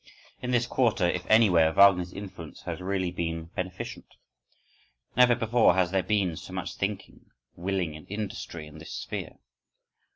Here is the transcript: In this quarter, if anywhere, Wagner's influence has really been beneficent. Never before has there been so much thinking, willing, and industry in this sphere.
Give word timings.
In 0.41 0.49
this 0.49 0.65
quarter, 0.65 1.07
if 1.07 1.29
anywhere, 1.29 1.71
Wagner's 1.71 2.11
influence 2.11 2.63
has 2.63 2.81
really 2.81 3.11
been 3.11 3.51
beneficent. 3.55 4.15
Never 5.15 5.35
before 5.35 5.75
has 5.75 5.91
there 5.91 6.01
been 6.01 6.35
so 6.37 6.53
much 6.53 6.75
thinking, 6.75 7.29
willing, 7.55 7.95
and 7.95 8.07
industry 8.09 8.65
in 8.65 8.79
this 8.79 8.91
sphere. 8.93 9.37